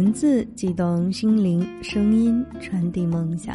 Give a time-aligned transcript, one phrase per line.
[0.00, 3.54] 文字激动心灵，声音传递梦想。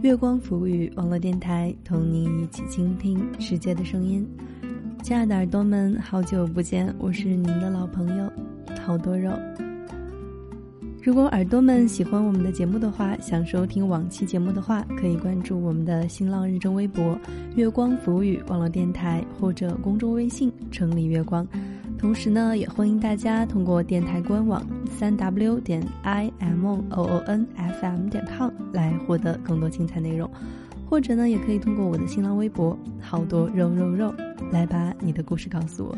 [0.00, 4.26] 月光浮语网络电台，同你一起倾听世界的声音。
[5.02, 8.32] 亲爱的耳朵们，好久不见，我是您的老朋友
[8.86, 9.30] 好多肉。
[11.02, 17.20] 如果耳朵们喜欢我们的节目的话，想收听往期节目的话，可以关注我们的新浪认证微博
[17.54, 21.46] “月光浮语网络电台”或者公众微信“城里月光”。
[21.98, 30.30] 同时呢，也欢迎大家通过电台官网三 w 点 i m o o n f m 点 com 来获得更多精彩内容，
[30.88, 34.14] 或者呢，也可以通过我的新浪微博“好多肉肉肉”
[34.52, 35.96] 来把你的故事告诉我。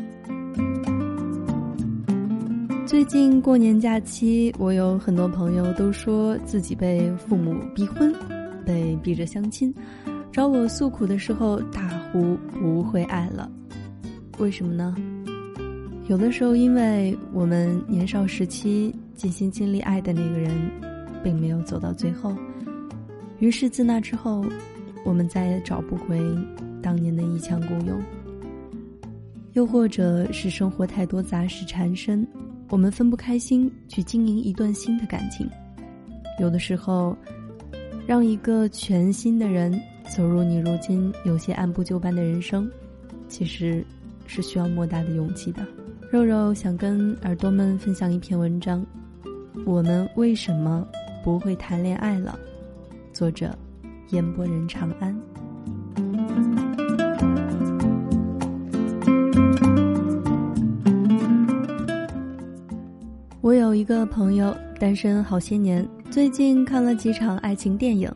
[2.87, 8.11] 最近过年假期，我有很多朋友都说自己被父母逼婚，
[8.65, 9.71] 被逼着相亲，
[10.31, 13.51] 找我诉苦的时候大呼不会爱了。
[14.39, 14.95] 为什么呢？
[16.09, 20.51] 有的时候，因为我们年少时期尽心尽力爱的那个人，
[21.23, 22.35] 并没有走到最后，
[23.37, 24.43] 于是自那之后，
[25.05, 26.19] 我们再也找不回
[26.81, 28.01] 当年的一腔孤勇。
[29.53, 32.27] 又或者是生活太多杂事缠身。
[32.69, 35.47] 我们分不开心去经营一段新的感情，
[36.39, 37.15] 有的时候，
[38.07, 42.67] 让一个全新的人走入你如今有些按部就班的人生，
[43.27, 43.85] 其实
[44.25, 45.63] 是需要莫大的勇气的。
[46.11, 48.83] 肉肉想跟耳朵们分享一篇文章：
[49.63, 50.83] 我们为什么
[51.23, 52.37] 不会谈恋爱了？
[53.13, 53.55] 作者：
[54.09, 55.15] 烟波人长安。
[63.39, 68.11] 我有一个朋友单身好些年，最近看了几场爱情电影，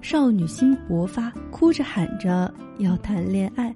[0.00, 3.72] 少女心勃发，哭着喊着要谈恋爱。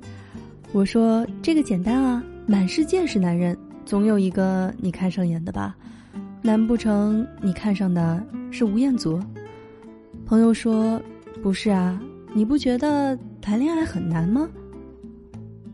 [0.72, 5.74] 我说这个简单啊，满世界是男人，总有一个你看上眼的吧？
[6.42, 9.18] 难不成你看上的是吴彦祖？
[10.26, 11.00] 朋友说
[11.42, 11.98] 不是啊，
[12.34, 14.46] 你不觉得谈恋爱很难吗？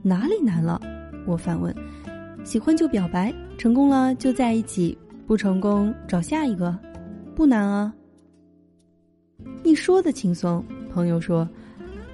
[0.03, 0.81] 哪里难了？
[1.27, 1.75] 我反问。
[2.44, 4.97] 喜欢就表白，成功了就在一起。
[5.27, 6.78] 不成功找下一个，
[7.34, 7.93] 不难啊。
[9.65, 10.65] 你说的轻松，
[10.95, 11.47] 朋友说，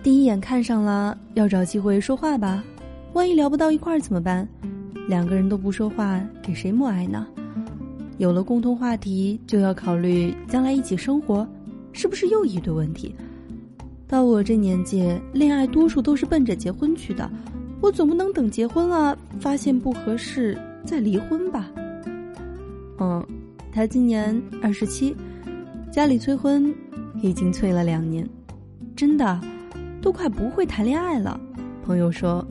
[0.03, 2.65] 第一眼看上了，要找机会说话吧。
[3.15, 4.47] 万一聊不到一块儿怎么办？
[5.09, 7.25] 两个人都不说话，给谁默哀呢？
[8.19, 11.47] 有了共同话题，就要考虑将来一起生活，
[11.93, 13.15] 是不是又一堆问题？
[14.09, 17.31] 到我这年纪，恋爱多数都是奔着结婚去的，
[17.81, 21.71] 我总不能等结婚了，发现不合适再离婚吧？
[22.99, 23.25] 嗯，
[23.71, 25.15] 他今年二十七，
[25.89, 26.75] 家里催婚，
[27.23, 28.29] 已经催了两年，
[28.97, 29.41] 真的，
[30.03, 31.41] 都快不会谈恋爱了。
[31.85, 32.45] 朋友说，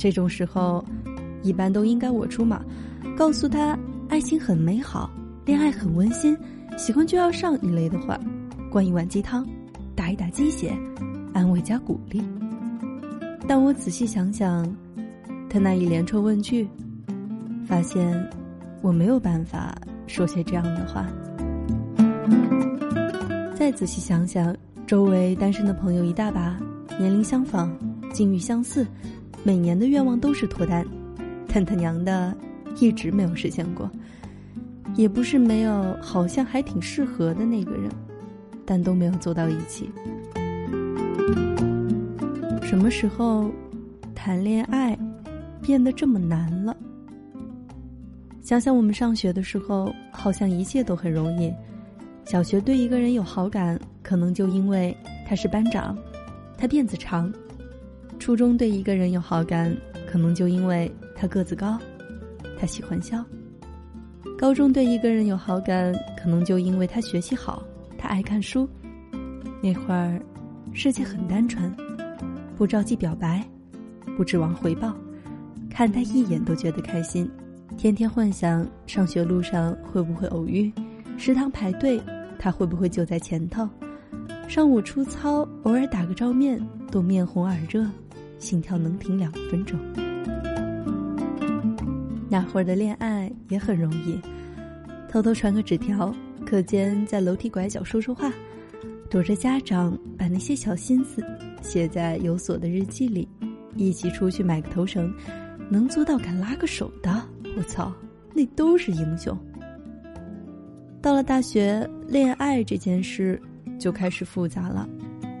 [0.00, 0.82] 这种时候，
[1.42, 2.64] 一般都应该我出马，
[3.14, 3.78] 告诉他
[4.08, 5.10] 爱情很美好，
[5.44, 6.34] 恋爱很温馨，
[6.78, 8.18] 喜欢就要上一类的话，
[8.70, 9.46] 灌一碗鸡汤，
[9.94, 10.74] 打一打鸡血，
[11.34, 12.24] 安慰加鼓励。
[13.46, 14.66] 但我仔细想想，
[15.50, 16.66] 他那一连串问句，
[17.66, 18.28] 发现。
[18.82, 21.06] 我没有办法说些这样的话。
[23.54, 24.56] 再仔细想想，
[24.86, 26.58] 周围单身的朋友一大把，
[26.98, 27.70] 年龄相仿，
[28.10, 28.86] 境遇相似，
[29.42, 30.86] 每年的愿望都是脱单，
[31.48, 32.36] 但他娘的，
[32.78, 33.90] 一直没有实现过。
[34.96, 37.90] 也不是没有，好像还挺适合的那个人，
[38.66, 39.90] 但都没有走到一起。
[42.62, 43.50] 什么时候，
[44.14, 44.98] 谈恋爱
[45.62, 46.76] 变得这么难了？
[48.42, 51.52] 想想我们上学的时候，好像一切都很容易。
[52.24, 54.96] 小学对一个人有好感，可能就因为
[55.26, 55.96] 他是班长，
[56.58, 57.32] 他辫子长；
[58.20, 59.74] 初中对一个人有好感，
[60.06, 61.78] 可能就因为他个子高，
[62.58, 63.24] 他喜欢笑；
[64.38, 65.90] 高中对一个人有好感，
[66.22, 67.62] 可能就因为他学习好，
[67.96, 68.68] 他爱看书。
[69.62, 70.20] 那会儿，
[70.74, 71.74] 世界很单纯，
[72.58, 73.42] 不着急表白，
[74.18, 74.94] 不指望回报，
[75.70, 77.28] 看他一眼都觉得开心。
[77.78, 80.70] 天天幻想上学路上会不会偶遇，
[81.16, 81.98] 食堂排队
[82.38, 83.66] 他会不会就在前头，
[84.46, 87.86] 上午出操偶尔打个照面都面红耳热，
[88.40, 89.78] 心跳能停两分钟。
[92.28, 94.20] 那会儿的恋爱也很容易，
[95.08, 96.12] 偷偷传个纸条，
[96.46, 98.32] 课间在楼梯拐角说说话，
[99.08, 101.22] 躲着家长把那些小心思
[101.60, 103.28] 写在有锁的日记里，
[103.76, 105.12] 一起出去买个头绳，
[105.68, 107.22] 能做到敢拉个手的。
[107.56, 107.92] 我操，
[108.32, 109.36] 那都是英雄。
[111.02, 113.40] 到了大学，恋爱这件事
[113.76, 114.88] 就开始复杂了，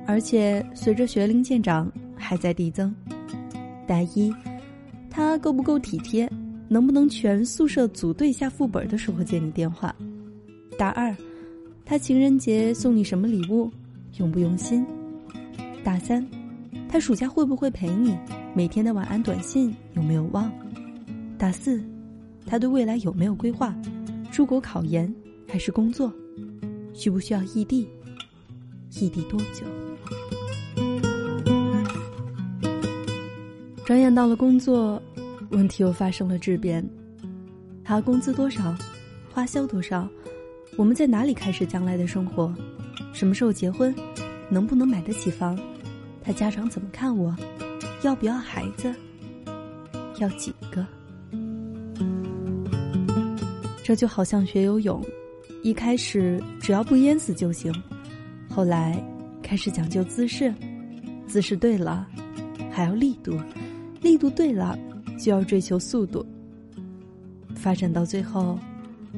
[0.06, 2.94] 而且随着学龄渐长，还在递增。
[3.86, 4.32] 大一，
[5.08, 6.30] 他够不够体贴？
[6.68, 9.92] 能不能全宿舍组队下副本的时候接你电话？
[10.78, 11.12] 大二，
[11.84, 13.68] 他情人节送你什么礼物，
[14.18, 14.86] 用不用心？
[15.82, 16.24] 大三，
[16.88, 18.16] 他暑假会不会陪你？
[18.54, 20.48] 每天的晚安短信有没有忘？
[21.36, 21.82] 大四，
[22.46, 23.74] 他对未来有没有规划？
[24.30, 25.12] 出国考研
[25.48, 26.12] 还是工作？
[26.94, 27.88] 需不需要异地？
[29.00, 29.66] 异地多久？
[33.90, 35.02] 转眼到了工作，
[35.50, 36.80] 问题又发生了质变。
[37.82, 38.72] 他工资多少？
[39.32, 40.08] 花销多少？
[40.76, 42.54] 我们在哪里开始将来的生活？
[43.12, 43.92] 什么时候结婚？
[44.48, 45.58] 能不能买得起房？
[46.22, 47.36] 他家长怎么看我？
[48.04, 48.94] 要不要孩子？
[50.20, 50.86] 要几个？
[53.82, 55.04] 这就好像学游泳，
[55.64, 57.74] 一开始只要不淹死就行，
[58.48, 59.04] 后来
[59.42, 60.54] 开始讲究姿势，
[61.26, 62.06] 姿势对了，
[62.70, 63.36] 还要力度，
[64.00, 64.78] 力度对了，
[65.18, 66.24] 就要追求速度。
[67.54, 68.58] 发展到最后，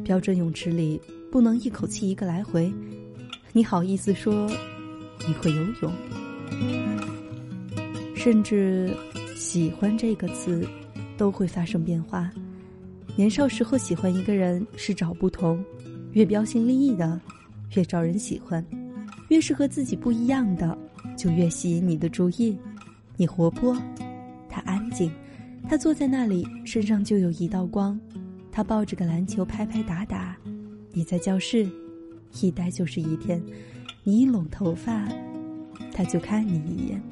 [0.03, 1.01] 标准泳池里
[1.31, 2.73] 不能一口气一个来回，
[3.53, 4.51] 你好意思说
[5.27, 5.93] 你会游泳？
[8.17, 8.93] 甚至
[9.37, 10.67] “喜欢”这个词
[11.17, 12.31] 都会发生变化。
[13.15, 15.63] 年少时候喜欢一个人是找不同，
[16.13, 17.21] 越标新立异的
[17.77, 18.65] 越招人喜欢，
[19.29, 20.77] 越是和自己不一样的
[21.17, 22.57] 就越吸引你的注意。
[23.17, 23.77] 你活泼，
[24.93, 25.11] 景，
[25.69, 27.99] 他坐在那里身上就有一道光。
[28.51, 30.37] 他抱着个篮球拍拍打打，
[30.93, 31.67] 你在教室，
[32.41, 33.43] 一待就是一天。
[34.05, 35.09] 你一拢头发，
[35.93, 37.03] 他就看你一眼。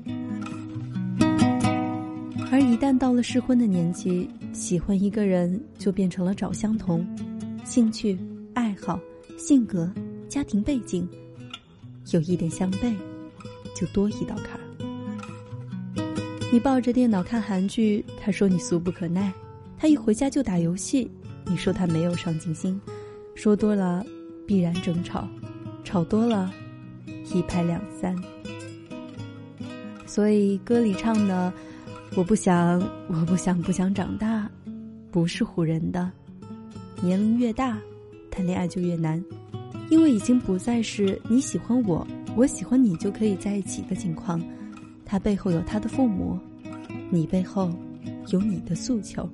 [2.53, 7.06] 而一旦到了适婚的年纪，喜欢一个人就变成了找相同，
[7.65, 8.19] 兴趣、
[8.55, 9.00] 爱好、
[9.38, 9.91] 性格、
[10.29, 11.09] 家庭背景，
[12.11, 12.93] 有一点相悖，
[13.75, 14.69] 就多一道坎儿。
[16.52, 19.31] 你抱着电脑看韩剧，他说你俗不可耐；
[19.79, 21.08] 他一回家就打游戏。
[21.47, 22.81] 你说他没有上进心，
[23.37, 24.05] 说多了
[24.49, 25.29] 必然争吵，
[25.85, 26.52] 吵多了
[27.32, 28.17] 一拍两散。
[30.06, 31.52] 所以歌里唱的
[32.17, 34.50] “我不想，我不想，不想长大”，
[35.12, 36.11] 不是唬人的。
[37.00, 37.79] 年龄越大，
[38.29, 39.25] 谈恋爱就越难，
[39.88, 42.05] 因为已经不再是你喜欢我，
[42.37, 44.41] 我喜欢你就可以在一起的情况。
[45.10, 46.38] 他背后有他的父母，
[47.10, 47.68] 你背后
[48.28, 49.28] 有你的诉求。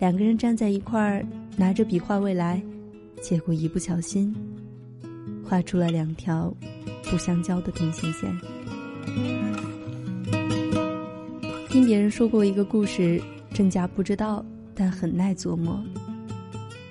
[0.00, 1.24] 两个人站在一块儿，
[1.56, 2.60] 拿着笔画未来，
[3.22, 4.34] 结果一不小心，
[5.44, 6.52] 画出了两条
[7.04, 8.36] 不相交的平行线。
[11.68, 13.22] 听别人说过一个故事，
[13.52, 14.44] 真假不知道，
[14.74, 15.80] 但很耐琢磨。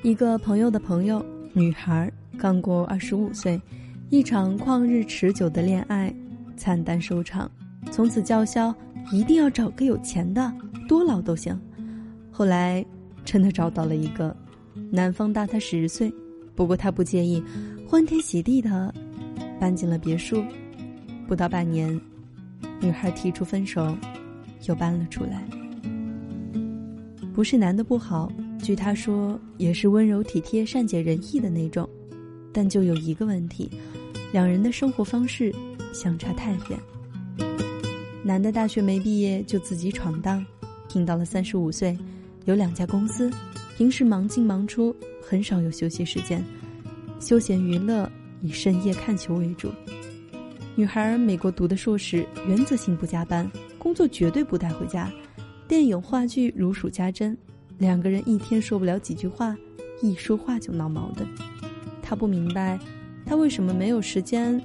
[0.02, 1.22] 一个朋友的朋友，
[1.52, 3.62] 女孩刚过二十五岁，
[4.10, 6.16] 一场旷日持久的恋爱
[6.56, 7.52] 惨淡收场，
[7.92, 8.74] 从此叫嚣
[9.12, 10.52] 一定要找个有钱的，
[10.88, 11.60] 多老都行。
[12.32, 12.84] 后来，
[13.24, 14.36] 真的找到了一个，
[14.92, 16.12] 男方大他十岁，
[16.56, 17.44] 不过他不介意，
[17.88, 18.94] 欢天喜地的
[19.60, 20.44] 搬进了别墅。
[21.28, 22.00] 不到半年，
[22.82, 23.96] 女孩提出分手，
[24.68, 25.44] 又搬了出来。
[27.34, 28.32] 不是男的不好，
[28.62, 31.88] 据他说也是温柔体贴、善解人意的那种，
[32.52, 33.70] 但就有一个问题，
[34.32, 35.54] 两人的生活方式
[35.94, 36.80] 相差太远。
[38.26, 40.46] 男的大学没毕业就自己闯荡，
[40.88, 41.98] 拼到了三十五岁。
[42.46, 43.30] 有两家公司，
[43.76, 46.42] 平时忙进忙出，很少有休息时间，
[47.20, 48.10] 休闲娱乐
[48.42, 49.70] 以深夜看球为主。
[50.76, 55.12] 女孩美国读的硕士，原则性不加班，工作绝对不带回家，
[55.68, 57.38] 电影话剧如数家珍。
[57.78, 59.54] 两个人一天说不了几句话，
[60.02, 61.28] 一说话就闹矛盾。
[62.02, 62.80] 他不明白，
[63.26, 64.62] 他为什么没有时间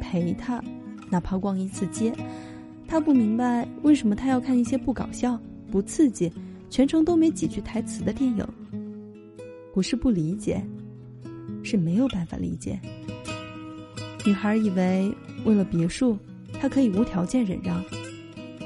[0.00, 0.60] 陪他，
[1.08, 2.12] 哪怕逛一次街。
[2.88, 5.38] 他不明白，为什么他要看一些不搞笑、
[5.70, 6.32] 不刺激。
[6.68, 8.46] 全程都没几句台词的电影，
[9.72, 10.60] 不是不理解，
[11.62, 12.78] 是没有办法理解。
[14.24, 15.12] 女孩以为
[15.44, 16.18] 为了别墅，
[16.58, 17.82] 她可以无条件忍让，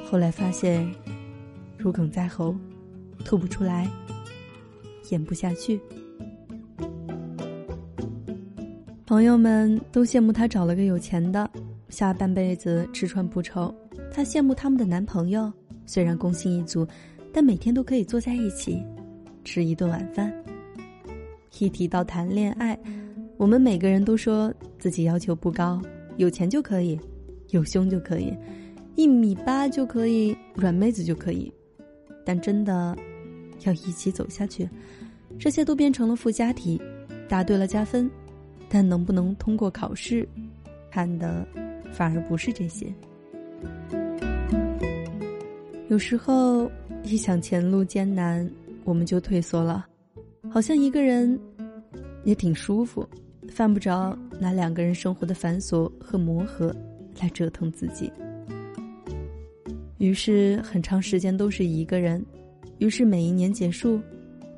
[0.06, 0.90] 后来发现
[1.76, 2.56] 如鲠在喉，
[3.22, 3.86] 吐不出来，
[5.10, 5.78] 咽不下去。
[9.10, 11.50] 朋友们都羡慕她找了个有钱的，
[11.88, 13.74] 下半辈子吃穿不愁。
[14.08, 15.52] 她羡慕他们的男朋友，
[15.84, 16.86] 虽然工薪一族。
[17.32, 18.80] 但每天都可以坐在一起，
[19.44, 20.32] 吃一顿晚饭。
[21.58, 22.78] 一提到谈恋爱，
[23.36, 25.82] 我们每个人都说自己要求不高，
[26.16, 26.96] 有钱就可以，
[27.48, 28.32] 有胸就可以，
[28.94, 31.52] 一米八就可以，软妹子就可以。
[32.24, 32.96] 但真的
[33.64, 34.70] 要一起走下去，
[35.36, 36.80] 这些都变成了附加题，
[37.28, 38.08] 答对了加分，
[38.70, 40.26] 但能不能通过考试，
[40.90, 41.46] 看的
[41.92, 42.90] 反而不是这些。
[45.88, 46.70] 有时候。
[47.02, 48.48] 一想前路艰难，
[48.84, 49.86] 我们就退缩了。
[50.50, 51.40] 好像一个人
[52.24, 53.08] 也挺舒服，
[53.48, 56.76] 犯不着拿两个人生活的繁琐和磨合
[57.18, 58.12] 来折腾自己。
[59.96, 62.22] 于是很长时间都是一个人，
[62.76, 63.98] 于是每一年结束，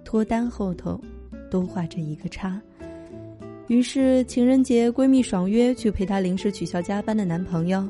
[0.05, 1.01] 脱单后头
[1.49, 2.61] 都画着一个叉。
[3.69, 7.89] 于是情人节闺蜜爽约去陪她临时取消加班的男朋友，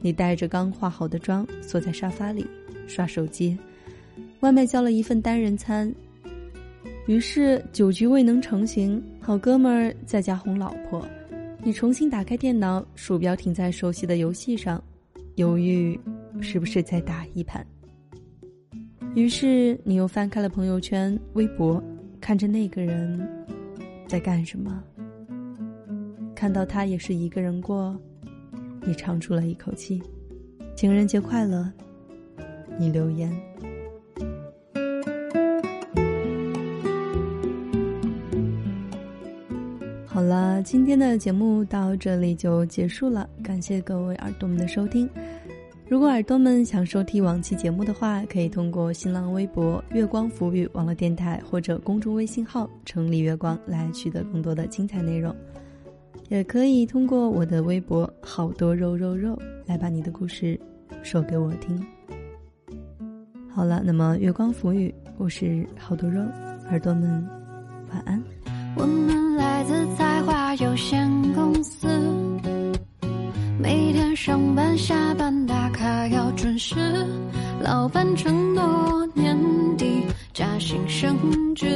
[0.00, 2.46] 你带着刚化好的妆坐在沙发里
[2.86, 3.56] 刷手机，
[4.40, 5.92] 外卖叫了一份单人餐。
[7.06, 11.06] 于是酒局未能成行，好哥们儿在家哄老婆，
[11.62, 14.82] 你重新打开电脑，鼠标停在熟悉的游戏上，
[15.36, 15.98] 犹豫。
[16.40, 17.66] 是不是再打一盘？
[19.16, 21.82] 于是你又翻开了朋友圈、微博，
[22.20, 23.28] 看着那个人
[24.06, 24.80] 在干什么。
[26.38, 28.00] 看到他也是一个人过，
[28.86, 30.00] 你长出了一口气。
[30.76, 31.68] 情人节快乐，
[32.78, 33.28] 你留言。
[40.06, 45.10] 好了，今天的节目到这里就结束了，感谢各位耳朵们的收听。
[45.88, 55.34] 如果耳朵们想收听往期节目的话，可以通过新浪微博“月光浮语”网络电台或者公众微信号“城里月光”来取得更多的精彩内容，
[56.28, 60.58] 也可以通过我的微博“好多肉肉肉”来把你的故事
[61.02, 61.82] 说给我听。
[63.50, 66.20] 好了，那么月光浮语，我是好多肉，
[66.68, 67.26] 耳朵们
[67.90, 68.22] 晚安。
[68.76, 71.88] 我们来自才华有限公司。
[73.58, 76.76] 每天上班下班打卡要准时，
[77.60, 79.36] 老板承诺年
[79.76, 81.16] 底加薪升
[81.54, 81.66] 职，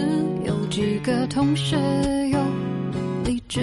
[0.45, 1.75] 有几个同事
[2.29, 2.39] 又
[3.25, 3.61] 离职，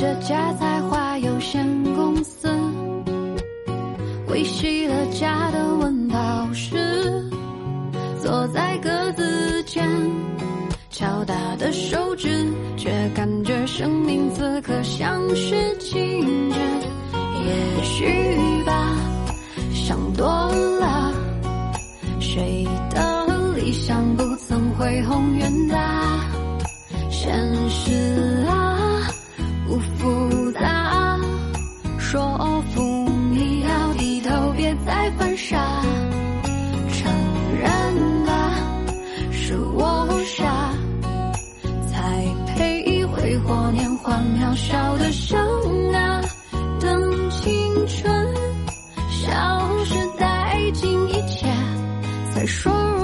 [0.00, 1.62] 这家才华有限
[1.94, 2.48] 公司，
[4.28, 7.22] 维系了家的问道师，
[8.18, 9.86] 坐在格子间。
[10.88, 16.58] 敲打的手指，却感觉生命此刻像是静止。
[17.44, 18.96] 也许吧，
[19.74, 20.26] 想多
[20.80, 21.12] 了。
[22.18, 26.24] 谁的理想不曾恢宏远大？
[27.10, 27.30] 现
[27.68, 28.69] 实啊，
[52.50, 52.99] 说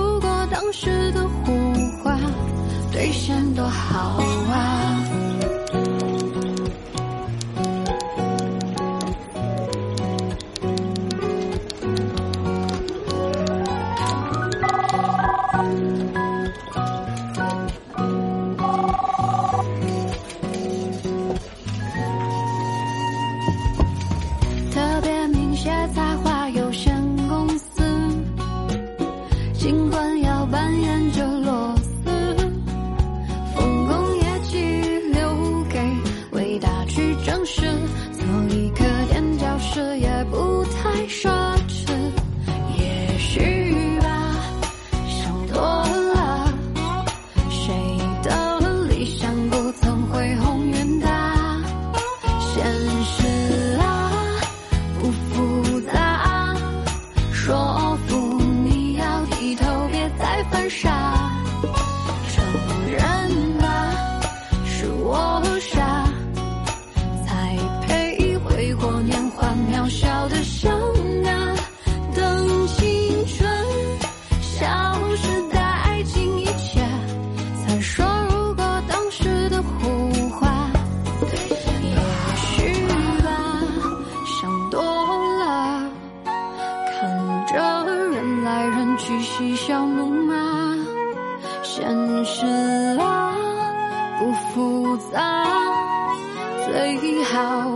[37.25, 37.65] 掌声，
[38.13, 41.56] 做一颗垫脚石也不太帅。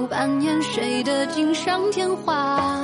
[0.08, 2.80] 扮演谁的锦上添花？